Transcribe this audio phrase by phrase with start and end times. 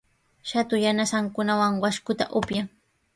[0.49, 2.67] Shatu yanasankunawan washkuta upyan.